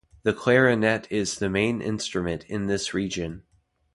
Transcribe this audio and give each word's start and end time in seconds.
The 0.23 0.33
clarinet 0.33 1.07
is 1.11 1.35
the 1.37 1.47
main 1.47 1.79
instrument 1.79 2.43
in 2.45 2.65
this 2.65 2.91
region. 2.91 3.43